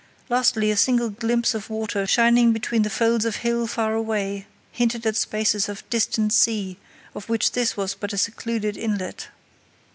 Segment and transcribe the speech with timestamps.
[0.29, 5.05] Lastly, a single glimpse of water shining between the folds of hill far away hinted
[5.05, 6.79] at spaces of distant sea
[7.13, 9.27] of which this was but a secluded inlet.